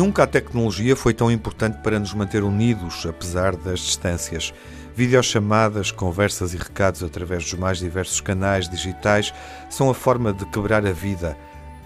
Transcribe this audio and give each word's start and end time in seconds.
Nunca 0.00 0.22
a 0.22 0.26
tecnologia 0.26 0.96
foi 0.96 1.12
tão 1.12 1.30
importante 1.30 1.78
para 1.82 1.98
nos 1.98 2.14
manter 2.14 2.42
unidos, 2.42 3.04
apesar 3.06 3.54
das 3.54 3.80
distâncias. 3.80 4.54
Videochamadas, 4.96 5.90
conversas 5.90 6.54
e 6.54 6.56
recados 6.56 7.02
através 7.02 7.44
dos 7.44 7.54
mais 7.54 7.78
diversos 7.78 8.20
canais 8.20 8.66
digitais 8.66 9.34
são 9.68 9.90
a 9.90 9.94
forma 9.94 10.32
de 10.32 10.46
quebrar 10.46 10.86
a 10.86 10.92
vida 10.92 11.36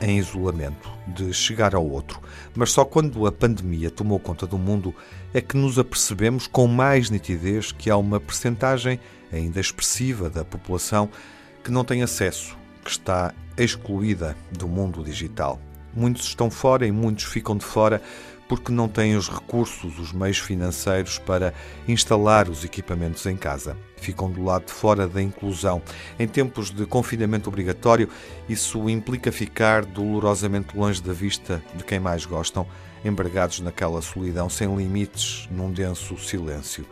em 0.00 0.18
isolamento, 0.18 0.88
de 1.08 1.32
chegar 1.32 1.74
ao 1.74 1.84
outro. 1.84 2.20
Mas 2.54 2.70
só 2.70 2.84
quando 2.84 3.26
a 3.26 3.32
pandemia 3.32 3.90
tomou 3.90 4.20
conta 4.20 4.46
do 4.46 4.58
mundo 4.58 4.94
é 5.32 5.40
que 5.40 5.56
nos 5.56 5.78
apercebemos 5.78 6.46
com 6.46 6.66
mais 6.66 7.10
nitidez 7.10 7.72
que 7.72 7.90
há 7.90 7.96
uma 7.96 8.20
percentagem 8.20 9.00
ainda 9.32 9.58
expressiva 9.58 10.30
da 10.30 10.44
população 10.44 11.10
que 11.64 11.70
não 11.72 11.84
tem 11.84 12.02
acesso 12.02 12.63
que 12.84 12.90
está 12.90 13.32
excluída 13.56 14.36
do 14.52 14.68
mundo 14.68 15.02
digital. 15.02 15.60
Muitos 15.94 16.26
estão 16.26 16.50
fora 16.50 16.86
e 16.86 16.92
muitos 16.92 17.24
ficam 17.24 17.56
de 17.56 17.64
fora 17.64 18.02
porque 18.48 18.70
não 18.70 18.88
têm 18.88 19.16
os 19.16 19.28
recursos, 19.28 19.98
os 19.98 20.12
meios 20.12 20.38
financeiros 20.38 21.18
para 21.18 21.54
instalar 21.88 22.48
os 22.48 22.64
equipamentos 22.64 23.24
em 23.26 23.36
casa. 23.36 23.76
Ficam 23.96 24.30
do 24.30 24.44
lado 24.44 24.66
de 24.66 24.72
fora 24.72 25.08
da 25.08 25.22
inclusão. 25.22 25.80
Em 26.18 26.28
tempos 26.28 26.70
de 26.70 26.86
confinamento 26.86 27.48
obrigatório, 27.48 28.08
isso 28.48 28.88
implica 28.88 29.32
ficar 29.32 29.84
dolorosamente 29.84 30.76
longe 30.76 31.02
da 31.02 31.12
vista 31.12 31.62
de 31.74 31.84
quem 31.84 31.98
mais 31.98 32.26
gostam, 32.26 32.66
embargados 33.04 33.60
naquela 33.60 34.00
solidão 34.00 34.48
sem 34.48 34.74
limites, 34.74 35.48
num 35.50 35.70
denso 35.70 36.16
silêncio. 36.18 36.86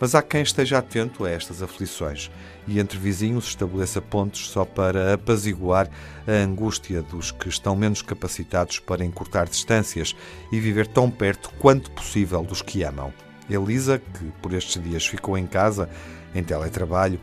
Mas 0.00 0.14
há 0.14 0.22
quem 0.22 0.42
esteja 0.42 0.78
atento 0.78 1.24
a 1.24 1.30
estas 1.30 1.62
aflições 1.62 2.30
e 2.66 2.78
entre 2.78 2.98
vizinhos 2.98 3.48
estabeleça 3.48 4.00
pontos 4.00 4.48
só 4.48 4.64
para 4.64 5.14
apaziguar 5.14 5.90
a 6.26 6.32
angústia 6.32 7.02
dos 7.02 7.30
que 7.32 7.48
estão 7.48 7.74
menos 7.74 8.00
capacitados 8.00 8.78
para 8.78 9.04
encurtar 9.04 9.48
distâncias 9.48 10.14
e 10.52 10.60
viver 10.60 10.86
tão 10.86 11.10
perto 11.10 11.50
quanto 11.58 11.90
possível 11.90 12.42
dos 12.42 12.62
que 12.62 12.82
amam. 12.82 13.12
Elisa, 13.50 13.98
que 13.98 14.24
por 14.42 14.52
estes 14.52 14.82
dias 14.82 15.06
ficou 15.06 15.36
em 15.36 15.46
casa, 15.46 15.88
em 16.34 16.42
teletrabalho, 16.42 17.20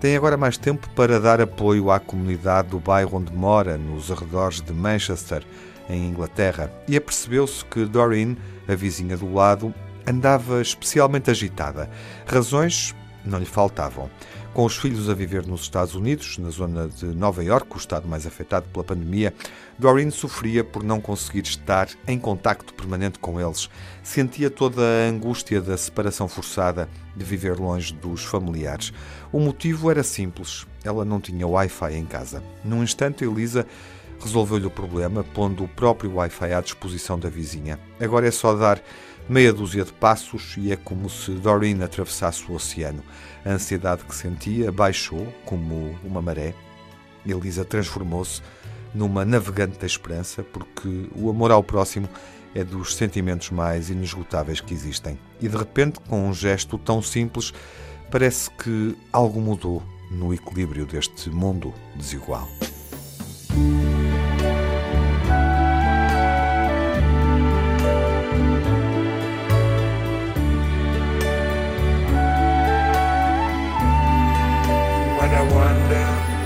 tem 0.00 0.16
agora 0.16 0.36
mais 0.36 0.56
tempo 0.56 0.88
para 0.90 1.18
dar 1.18 1.40
apoio 1.40 1.90
à 1.90 1.98
comunidade 1.98 2.68
do 2.68 2.78
bairro 2.78 3.18
onde 3.18 3.32
mora, 3.32 3.78
nos 3.78 4.10
arredores 4.10 4.60
de 4.60 4.72
Manchester, 4.72 5.42
em 5.88 6.08
Inglaterra, 6.08 6.70
e 6.86 6.96
apercebeu-se 6.96 7.64
que 7.64 7.84
Doreen, 7.84 8.36
a 8.68 8.74
vizinha 8.74 9.16
do 9.16 9.32
lado, 9.32 9.74
andava 10.06 10.60
especialmente 10.60 11.30
agitada. 11.30 11.88
Razões 12.26 12.94
não 13.24 13.38
lhe 13.38 13.46
faltavam. 13.46 14.10
Com 14.56 14.64
os 14.64 14.78
filhos 14.78 15.10
a 15.10 15.12
viver 15.12 15.46
nos 15.46 15.60
Estados 15.60 15.94
Unidos, 15.94 16.38
na 16.38 16.48
zona 16.48 16.88
de 16.88 17.04
Nova 17.04 17.44
York, 17.44 17.74
o 17.74 17.76
estado 17.76 18.08
mais 18.08 18.26
afetado 18.26 18.66
pela 18.72 18.82
pandemia, 18.82 19.34
Doreen 19.78 20.10
sofria 20.10 20.64
por 20.64 20.82
não 20.82 20.98
conseguir 20.98 21.42
estar 21.42 21.90
em 22.08 22.18
contacto 22.18 22.72
permanente 22.72 23.18
com 23.18 23.38
eles. 23.38 23.68
Sentia 24.02 24.48
toda 24.48 24.80
a 24.80 25.10
angústia 25.10 25.60
da 25.60 25.76
separação 25.76 26.26
forçada 26.26 26.88
de 27.14 27.22
viver 27.22 27.58
longe 27.58 27.92
dos 27.92 28.24
familiares. 28.24 28.94
O 29.30 29.38
motivo 29.38 29.90
era 29.90 30.02
simples: 30.02 30.66
ela 30.82 31.04
não 31.04 31.20
tinha 31.20 31.46
Wi-Fi 31.46 31.92
em 31.92 32.06
casa. 32.06 32.42
Num 32.64 32.82
instante, 32.82 33.24
Elisa 33.24 33.66
resolveu-lhe 34.20 34.66
o 34.66 34.70
problema, 34.70 35.22
pondo 35.22 35.64
o 35.64 35.68
próprio 35.68 36.14
Wi-Fi 36.14 36.52
à 36.52 36.60
disposição 36.60 37.18
da 37.18 37.28
vizinha. 37.28 37.78
Agora 38.00 38.26
é 38.26 38.30
só 38.30 38.54
dar 38.54 38.80
meia 39.28 39.52
dúzia 39.52 39.84
de 39.84 39.92
passos 39.92 40.54
e 40.56 40.72
é 40.72 40.76
como 40.76 41.10
se 41.10 41.32
Doreen 41.32 41.82
atravessasse 41.82 42.44
o 42.48 42.54
oceano. 42.54 43.02
A 43.44 43.50
ansiedade 43.50 44.04
que 44.04 44.14
sentia 44.14 44.70
baixou 44.70 45.26
como 45.44 45.98
uma 46.04 46.22
maré. 46.22 46.54
Elisa 47.26 47.64
transformou-se 47.64 48.40
numa 48.94 49.24
navegante 49.24 49.78
da 49.78 49.86
esperança, 49.86 50.42
porque 50.42 51.08
o 51.14 51.28
amor 51.28 51.50
ao 51.50 51.62
próximo 51.62 52.08
é 52.54 52.64
dos 52.64 52.94
sentimentos 52.94 53.50
mais 53.50 53.90
inesgotáveis 53.90 54.60
que 54.60 54.72
existem. 54.72 55.18
E 55.40 55.48
de 55.48 55.56
repente, 55.56 56.00
com 56.00 56.28
um 56.28 56.32
gesto 56.32 56.78
tão 56.78 57.02
simples, 57.02 57.52
parece 58.10 58.50
que 58.50 58.96
algo 59.12 59.40
mudou 59.40 59.82
no 60.10 60.32
equilíbrio 60.32 60.86
deste 60.86 61.28
mundo 61.28 61.74
desigual. 61.96 62.48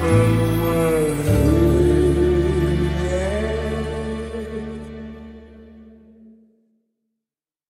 a 0.03 0.63
word. 0.63 1.50